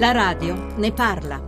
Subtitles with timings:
[0.00, 1.38] La radio ne parla.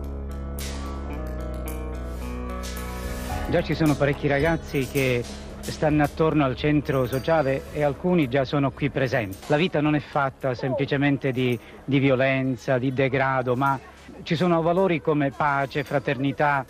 [3.49, 5.25] Già ci sono parecchi ragazzi che
[5.60, 9.38] stanno attorno al centro sociale e alcuni già sono qui presenti.
[9.46, 13.80] La vita non è fatta semplicemente di, di violenza, di degrado, ma
[14.23, 16.66] ci sono valori come pace, fraternità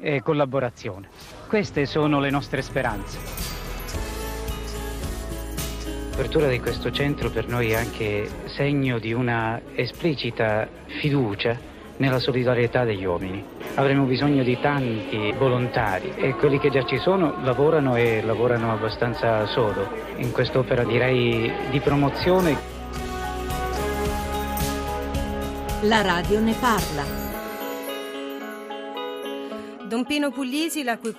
[0.00, 1.10] e collaborazione.
[1.48, 3.55] Queste sono le nostre speranze.
[6.16, 10.66] L'apertura di questo centro per noi è anche segno di una esplicita
[10.98, 11.54] fiducia
[11.98, 13.44] nella solidarietà degli uomini.
[13.74, 19.44] Avremo bisogno di tanti volontari e quelli che già ci sono lavorano e lavorano abbastanza
[19.44, 22.56] sodo in quest'opera direi di promozione.
[25.82, 27.25] La radio ne parla.
[29.86, 31.14] Don Pino Puglisi, la cui,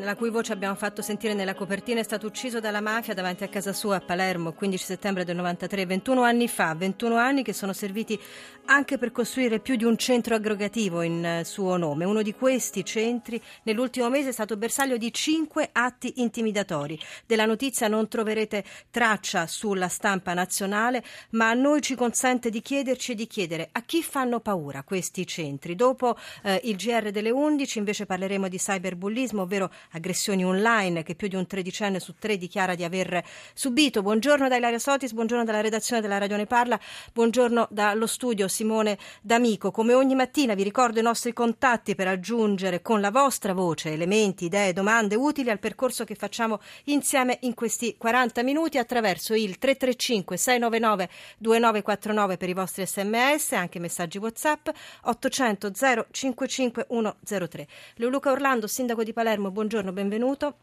[0.00, 3.48] la cui, voce abbiamo fatto sentire nella copertina, è stato ucciso dalla mafia davanti a
[3.48, 7.52] casa sua a Palermo il 15 settembre del 93, 21 anni fa, 21 anni che
[7.52, 8.18] sono serviti
[8.64, 12.06] anche per costruire più di un centro aggregativo in eh, suo nome.
[12.06, 16.98] Uno di questi centri nell'ultimo mese è stato bersaglio di cinque atti intimidatori.
[17.26, 23.12] Della notizia non troverete traccia sulla stampa nazionale, ma a noi ci consente di chiederci
[23.12, 25.74] e di chiedere a chi fanno paura questi centri.
[25.74, 31.14] Dopo eh, il GR delle 11 invece invece parleremo di cyberbullismo, ovvero aggressioni online che
[31.14, 34.02] più di un tredicenne su tre dichiara di aver subito.
[34.02, 36.78] Buongiorno da Ilaria Sotis, buongiorno dalla redazione della Radio Ne Parla,
[37.12, 39.70] buongiorno dallo studio Simone D'Amico.
[39.70, 44.44] Come ogni mattina vi ricordo i nostri contatti per aggiungere con la vostra voce elementi,
[44.44, 50.36] idee, domande utili al percorso che facciamo insieme in questi 40 minuti attraverso il 335
[50.36, 54.68] 699 2949 per i vostri sms, anche messaggi WhatsApp
[55.02, 55.70] 800
[56.10, 56.86] 055
[57.24, 57.66] 103.
[57.96, 60.56] Leoluca Orlando, sindaco di Palermo, buongiorno, benvenuto.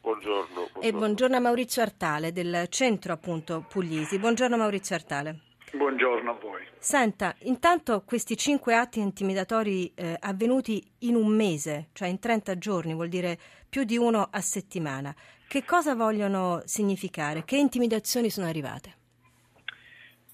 [0.00, 0.80] Buongiorno, buongiorno.
[0.80, 4.18] E buongiorno a Maurizio Artale del centro appunto Puglisi.
[4.18, 5.40] Buongiorno Maurizio Artale.
[5.72, 6.64] Buongiorno a voi.
[6.78, 12.94] Senta, intanto questi cinque atti intimidatori eh, avvenuti in un mese, cioè in 30 giorni,
[12.94, 13.36] vuol dire
[13.68, 15.12] più di uno a settimana,
[15.48, 17.44] che cosa vogliono significare?
[17.44, 18.94] Che intimidazioni sono arrivate?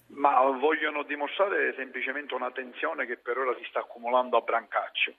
[0.08, 5.14] Ma vogliono dimostrare semplicemente una tensione che per ora si sta accumulando a Brancaccio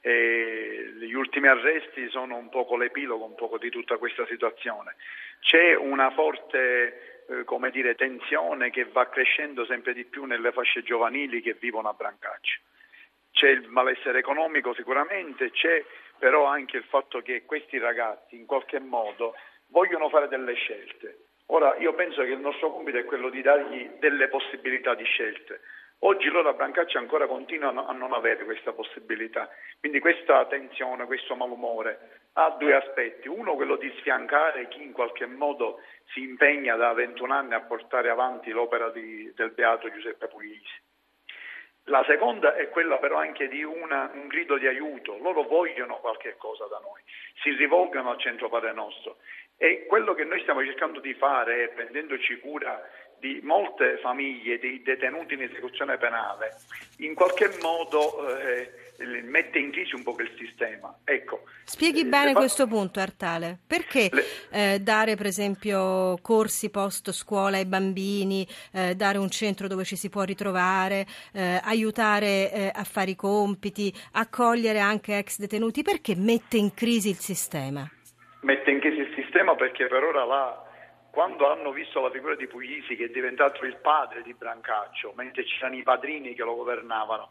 [0.00, 4.96] e gli ultimi arresti sono un poco l'epilogo un poco di tutta questa situazione.
[5.40, 11.42] C'è una forte eh, dire, tensione che va crescendo sempre di più nelle fasce giovanili
[11.42, 12.60] che vivono a Brancaccio.
[13.32, 15.84] C'è il malessere economico sicuramente, c'è
[16.18, 19.34] però anche il fatto che questi ragazzi in qualche modo
[19.68, 21.26] vogliono fare delle scelte.
[21.46, 25.60] Ora io penso che il nostro compito è quello di dargli delle possibilità di scelte
[26.02, 29.50] Oggi loro a Brancaccia ancora continuano a non avere questa possibilità,
[29.80, 33.26] quindi questa tensione, questo malumore ha due aspetti.
[33.26, 35.80] Uno quello di sfiancare chi in qualche modo
[36.12, 40.86] si impegna da 21 anni a portare avanti l'opera di, del beato Giuseppe Puglisi.
[41.84, 46.36] La seconda è quella però anche di una, un grido di aiuto, loro vogliono qualche
[46.36, 47.00] cosa da noi,
[47.42, 49.16] si rivolgono al centro Padre Nostro
[49.56, 52.80] e quello che noi stiamo cercando di fare prendendoci cura
[53.20, 56.56] di molte famiglie di detenuti in esecuzione penale
[56.98, 58.70] in qualche modo eh,
[59.22, 60.96] mette in crisi un po' il sistema.
[61.04, 62.38] Ecco, Spieghi bene fa...
[62.38, 64.24] questo punto Artale, perché le...
[64.50, 69.96] eh, dare per esempio corsi post scuola ai bambini, eh, dare un centro dove ci
[69.96, 76.14] si può ritrovare, eh, aiutare eh, a fare i compiti, accogliere anche ex detenuti, perché
[76.16, 77.88] mette in crisi il sistema?
[78.40, 80.67] Mette in crisi il sistema perché per ora la
[81.18, 85.42] quando hanno visto la figura di Puglisi che è diventato il padre di Brancaccio, mentre
[85.42, 87.30] c'erano i padrini che lo governavano,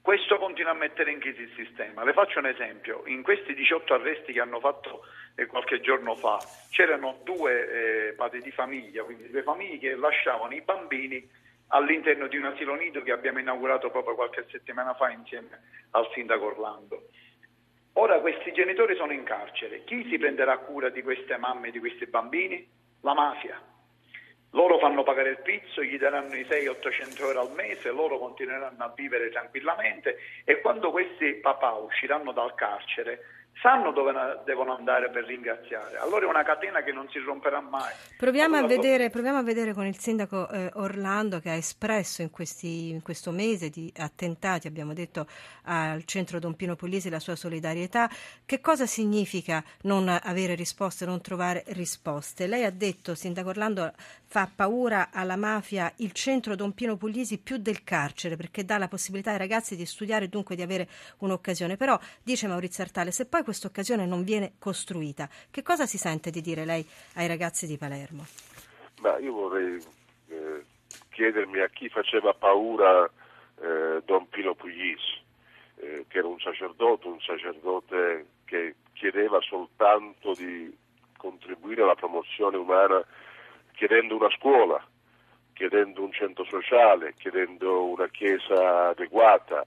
[0.00, 2.04] questo continua a mettere in crisi il sistema.
[2.04, 5.00] Le faccio un esempio, in questi 18 arresti che hanno fatto
[5.34, 6.38] eh, qualche giorno fa
[6.70, 11.28] c'erano due eh, padri di famiglia, quindi due famiglie che lasciavano i bambini
[11.70, 16.44] all'interno di un asilo nido che abbiamo inaugurato proprio qualche settimana fa insieme al sindaco
[16.44, 17.08] Orlando.
[17.94, 21.80] Ora questi genitori sono in carcere, chi si prenderà cura di queste mamme e di
[21.80, 22.76] questi bambini?
[23.00, 23.60] La mafia.
[24.52, 28.92] Loro fanno pagare il pizzo, gli daranno i 600-800 euro al mese, loro continueranno a
[28.94, 34.12] vivere tranquillamente e quando questi papà usciranno dal carcere sanno dove
[34.44, 35.98] devono andare per ringraziare.
[35.98, 37.92] Allora è una catena che non si romperà mai.
[38.16, 42.22] Proviamo, allora, a, vedere, proviamo a vedere, con il sindaco eh, Orlando che ha espresso
[42.22, 45.26] in, questi, in, questo mese di attentati, abbiamo detto
[45.64, 48.08] al centro Don Pino Puglisi la sua solidarietà,
[48.44, 52.46] che cosa significa non avere risposte, non trovare risposte.
[52.46, 53.92] Lei ha detto, sindaco Orlando,
[54.24, 58.88] fa paura alla mafia il centro Don Pino Puglisi più del carcere perché dà la
[58.88, 60.88] possibilità ai ragazzi di studiare e dunque di avere
[61.18, 61.76] un'occasione.
[61.76, 65.26] Però, dice Maurizio Artale, se poi questa occasione non viene costruita.
[65.50, 68.26] Che cosa si sente di dire lei ai ragazzi di Palermo?
[69.00, 69.82] Beh, io vorrei
[70.28, 70.64] eh,
[71.08, 75.22] chiedermi a chi faceva paura eh, Don Pino Puglisi,
[75.76, 80.70] eh, che era un sacerdote, un sacerdote che chiedeva soltanto di
[81.16, 83.02] contribuire alla promozione umana
[83.72, 84.78] chiedendo una scuola,
[85.54, 89.64] chiedendo un centro sociale, chiedendo una chiesa adeguata,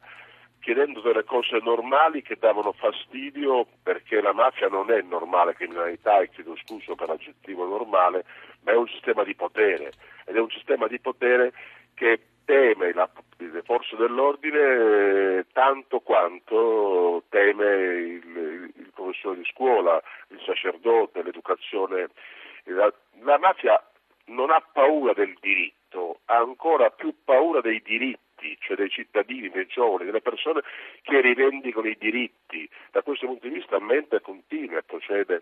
[0.61, 6.29] chiedendo delle cose normali che davano fastidio perché la mafia non è normale criminalità, e
[6.29, 8.23] chiedo scuso per l'aggettivo normale,
[8.63, 9.91] ma è un sistema di potere
[10.25, 11.51] ed è un sistema di potere
[11.95, 20.01] che teme la, le forze dell'ordine eh, tanto quanto teme il, il, professore di scuola,
[20.29, 22.09] il sacerdote, l'educazione.
[22.65, 22.91] La,
[23.23, 23.83] la mafia
[24.25, 29.67] non ha paura del diritto, ha ancora più paura dei diritti cioè dei cittadini, dei
[29.67, 30.61] giovani, delle persone
[31.01, 32.69] che rivendicano i diritti.
[32.91, 35.41] Da questo punto di vista mente continua e procede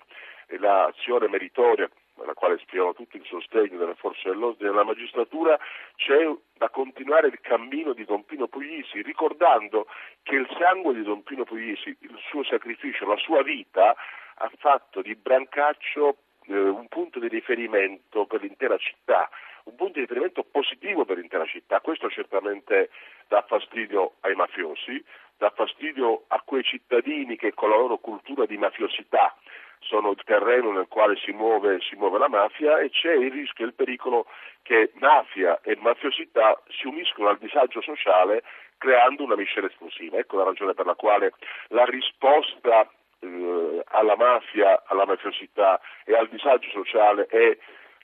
[0.57, 1.90] l'azione meritoria
[2.22, 5.57] alla quale esprimiamo tutto il sostegno delle forze dell'ordine e della magistratura,
[5.96, 9.88] c'è da continuare il cammino di Don Pino Puglisi, ricordando
[10.24, 13.95] che il sangue di Don Pino Puglisi, il suo sacrificio, la sua vita,
[14.36, 16.18] ha fatto di Brancaccio
[16.48, 19.30] eh, un punto di riferimento per l'intera città,
[19.69, 21.80] un punto di riferimento positivo per l'intera città.
[21.80, 22.89] Questo certamente
[23.27, 25.04] dà fastidio ai mafiosi,
[25.38, 29.36] dà fastidio a quei cittadini che con la loro cultura di mafiosità
[29.80, 33.63] sono il terreno nel quale si muove, si muove, la mafia e c'è il rischio
[33.63, 34.25] e il pericolo
[34.62, 38.44] che mafia e mafiosità si uniscono al disagio sociale
[38.77, 40.18] creando una miscela esplosiva.
[40.18, 41.33] Ecco la ragione per la quale
[41.69, 42.89] la risposta
[43.19, 47.57] eh, alla mafia, alla mafiosità e al disagio sociale è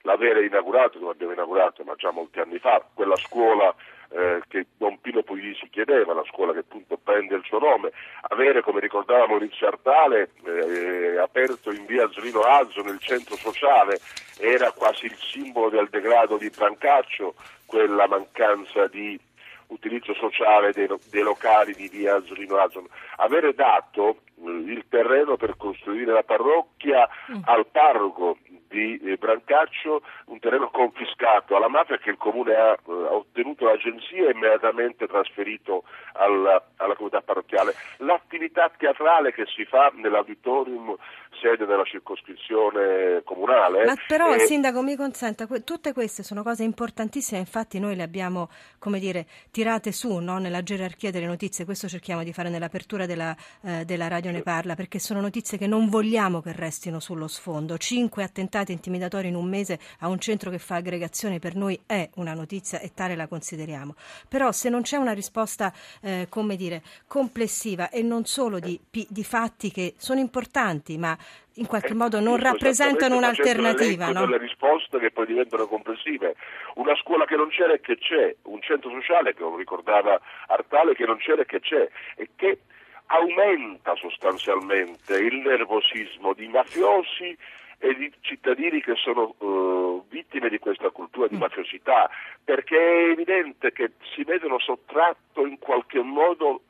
[0.05, 3.73] l'avere inaugurato, come abbiamo inaugurato ma già molti anni fa, quella scuola
[4.09, 7.91] eh, che Don Pino Puglisi chiedeva, la scuola che appunto prende il suo nome,
[8.29, 13.99] avere, come ricordava Maurizio Artale, eh, aperto in via Zolino Azzo nel centro sociale,
[14.39, 17.33] era quasi il simbolo del degrado di Brancaccio,
[17.65, 19.19] quella mancanza di
[19.67, 22.87] utilizzo sociale dei, dei locali di via Zolino Azzo.
[23.17, 27.41] Avere dato eh, il terreno per costruire la parrocchia mm.
[27.45, 28.37] al parroco
[28.67, 33.65] di eh, Brancaccio, un terreno confiscato alla mafia che il comune ha, eh, ha ottenuto
[33.65, 35.83] l'agenzia e immediatamente trasferito
[36.13, 37.73] alla, alla comunità parrocchiale.
[37.97, 40.95] L'attività teatrale che si fa nell'auditorium
[41.41, 43.85] sede della circoscrizione comunale.
[43.85, 44.39] Ma però, e...
[44.39, 48.49] Sindaco, mi consenta, tutte queste sono cose importantissime, infatti noi le abbiamo,
[48.79, 50.37] come dire, tirate su no?
[50.37, 54.75] nella gerarchia delle notizie, questo cerchiamo di fare nell'apertura della, eh, della Radio Ne Parla,
[54.75, 57.77] perché sono notizie che non vogliamo che restino sullo sfondo.
[57.77, 62.09] Cinque attentati intimidatori in un mese a un centro che fa aggregazione per noi è
[62.15, 63.95] una notizia e tale la consideriamo.
[64.27, 69.23] Però se non c'è una risposta, eh, come dire, complessiva e non solo di, di
[69.23, 71.17] fatti che sono importanti, ma
[71.56, 74.12] in qualche eh, modo non rappresentano un'alternativa.
[74.12, 74.25] No?
[74.25, 76.36] delle risposte che poi diventano complessive.
[76.75, 80.95] Una scuola che non c'era e che c'è, un centro sociale che lo ricordava Artale
[80.95, 82.60] che non c'era e che c'è e che
[83.07, 87.38] aumenta sostanzialmente il nervosismo di mafiosi
[87.77, 91.39] e di cittadini che sono uh, vittime di questa cultura di mm.
[91.39, 92.10] mafiosità,
[92.44, 96.62] perché è evidente che si vedono sottratto in qualche modo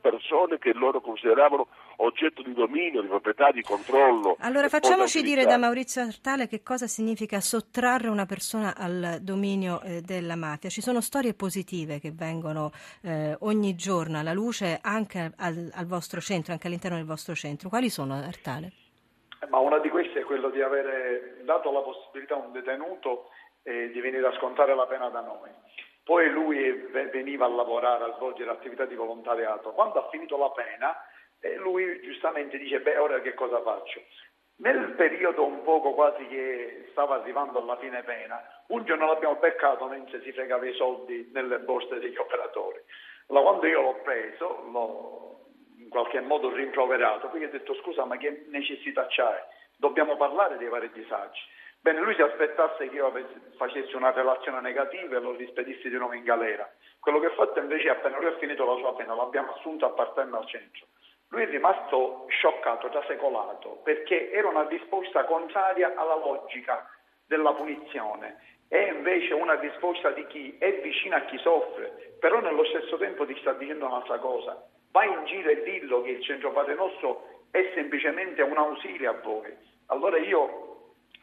[0.00, 4.36] persone che loro consideravano oggetto di dominio, di proprietà, di controllo.
[4.40, 10.00] Allora facciamoci dire da Maurizio Artale che cosa significa sottrarre una persona al dominio eh,
[10.00, 10.68] della mafia.
[10.68, 12.70] Ci sono storie positive che vengono
[13.02, 17.68] eh, ogni giorno alla luce anche al, al, vostro centro, anche all'interno del vostro centro.
[17.68, 18.72] Quali sono Artale?
[19.40, 23.30] Eh, ma una di queste è quello di avere dato la possibilità a un detenuto
[23.62, 25.50] eh, di venire a scontare la pena da noi.
[26.10, 26.58] Poi lui
[27.12, 29.70] veniva a lavorare, a svolgere attività di volontariato.
[29.70, 31.06] Quando ha finito la pena,
[31.38, 34.00] eh, lui giustamente dice, beh, ora che cosa faccio?
[34.56, 39.86] Nel periodo un poco quasi che stava arrivando alla fine pena, un giorno l'abbiamo beccato
[39.86, 42.82] mentre si fregava i soldi nelle borse degli operatori.
[43.28, 45.44] Allora, quando io l'ho preso, l'ho
[45.78, 49.38] in qualche modo rimproverato, poi gli ho detto scusa ma che necessità c'hai?
[49.76, 51.40] Dobbiamo parlare dei vari disagi.
[51.82, 53.10] Bene, lui si aspettasse che io
[53.56, 56.70] facessi una relazione negativa e lo rispedissi di nuovo in galera.
[57.00, 60.38] Quello che ha fatto invece appena lui ha finito la sua pena, l'abbiamo assunto appartenendo
[60.38, 60.86] al centro.
[61.28, 66.86] Lui è rimasto scioccato, trasecolato, perché era una risposta contraria alla logica
[67.26, 68.36] della punizione.
[68.68, 73.24] È invece una risposta di chi è vicino a chi soffre, però nello stesso tempo
[73.24, 74.62] ti sta dicendo un'altra cosa.
[74.90, 79.12] Vai in giro e dillo che il centro Padre Nostro è semplicemente un ausile a
[79.22, 79.56] voi.
[79.86, 80.69] Allora io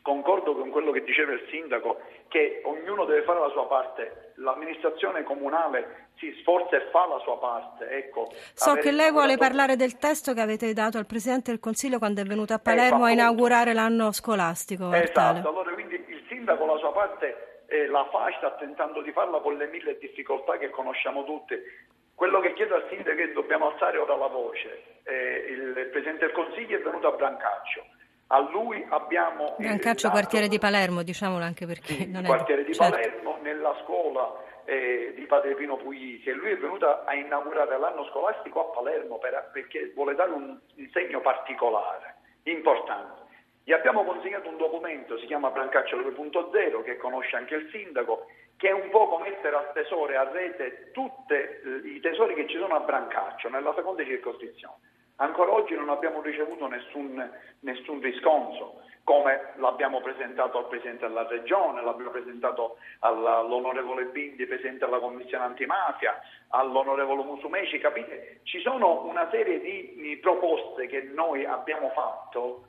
[0.01, 5.23] concordo con quello che diceva il sindaco, che ognuno deve fare la sua parte, l'amministrazione
[5.23, 7.89] comunale si sforza e fa la sua parte.
[7.89, 11.97] Ecco, so che lei vuole parlare del testo che avete dato al Presidente del Consiglio
[11.97, 14.93] quando è venuto a Palermo eh, a inaugurare l'anno scolastico.
[14.93, 19.39] Esatto, allora quindi il sindaco la sua parte eh, la fa, sta tentando di farla
[19.39, 21.63] con le mille difficoltà che conosciamo tutte,
[22.17, 25.01] Quello che chiedo al sindaco è che dobbiamo alzare ora la voce.
[25.03, 27.85] Eh, il Presidente del Consiglio è venuto a Brancaccio.
[28.27, 29.55] A lui abbiamo...
[29.57, 32.27] Brancaccio, quartiere di Palermo, diciamolo anche perché sì, non è...
[32.27, 32.95] quartiere di certo.
[32.95, 38.05] Palermo, nella scuola eh, di Padre Pino Puglisi e lui è venuto a inaugurare l'anno
[38.09, 43.25] scolastico a Palermo per, perché vuole dare un, un segno particolare, importante.
[43.63, 48.69] Gli abbiamo consegnato un documento, si chiama Brancaccio 2.0, che conosce anche il sindaco, che
[48.69, 52.75] è un po' mettere a tesoro a rete tutti eh, i tesori che ci sono
[52.75, 54.75] a Brancaccio, nella seconda circoscrizione.
[55.19, 57.31] Ancora oggi non abbiamo ricevuto nessun,
[57.61, 64.99] nessun riscontro, come l'abbiamo presentato al Presidente della Regione, l'abbiamo presentato all'onorevole Bindi, Presidente della
[64.99, 66.19] Commissione Antimafia,
[66.49, 68.41] all'onorevole Musumeci, capite?
[68.43, 72.65] Ci sono una serie di proposte che noi abbiamo fatto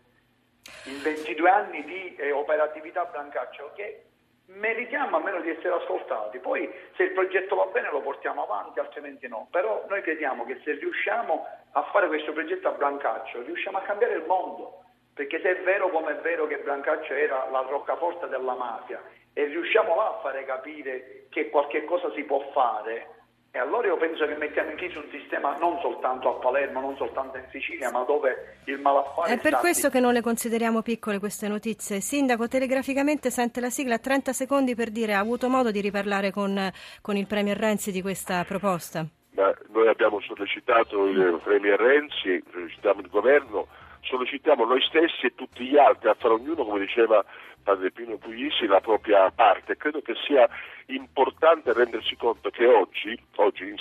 [0.85, 4.05] in 22 anni di eh, operatività Brancaccio che
[4.47, 6.38] meritiamo almeno di essere ascoltati.
[6.38, 9.49] Poi se il progetto va bene lo portiamo avanti, altrimenti no.
[9.50, 14.15] Però noi crediamo che se riusciamo a fare questo progetto a Brancaccio, riusciamo a cambiare
[14.15, 14.85] il mondo.
[15.15, 19.47] Perché se è vero come è vero che Brancaccio era la roccaforte della mafia e
[19.47, 23.19] riusciamo là a fare capire che qualche cosa si può fare,
[23.51, 26.97] e allora io penso che mettiamo in crisi un sistema non soltanto a Palermo, non
[26.97, 29.33] soltanto in Sicilia, ma dove il malaffare...
[29.33, 32.01] È per sta- questo che non le consideriamo piccole queste notizie.
[32.01, 36.71] Sindaco, telegraficamente sente la sigla, 30 secondi per dire ha avuto modo di riparlare con,
[37.01, 39.07] con il Premier Renzi di questa proposta?
[39.38, 43.68] Ma noi abbiamo sollecitato il Premier Renzi, sollecitiamo il governo,
[44.00, 47.25] sollecitiamo noi stessi e tutti gli altri a fare ognuno, come diceva
[47.62, 49.76] Padre Pino Puglisi, la propria parte.
[49.76, 50.49] Credo che sia
[50.88, 53.75] importante rendersi conto che oggi, oggi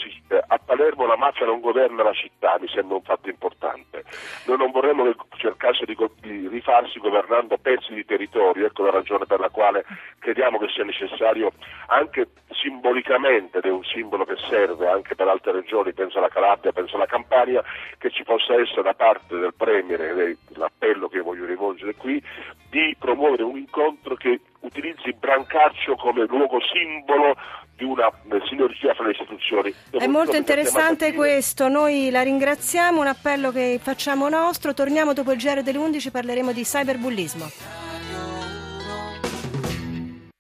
[0.48, 4.04] a Palermo la mafia non governa la città, mi sembra un fatto importante.
[4.46, 9.26] Noi non vorremmo che cercasse di, di rifarsi governando pezzi di territorio, ecco la ragione
[9.26, 9.86] per la quale
[10.20, 11.52] crediamo che sia necessario
[11.88, 16.72] anche simbolicamente, ed è un simbolo che serve anche per altre regioni, penso alla Calabria,
[16.74, 17.64] penso alla Campania,
[17.98, 22.22] che ci possa essere da parte del Premier, l'appello che voglio rivolgere qui,
[22.70, 27.36] di promuovere un incontro che utilizzi Brancaccio come luogo simbolo
[27.76, 29.74] di una eh, sinergia fra le istituzioni.
[29.92, 35.38] È molto interessante questo, noi la ringraziamo, un appello che facciamo nostro, torniamo dopo il
[35.38, 37.87] GR delle 11, parleremo di cyberbullismo.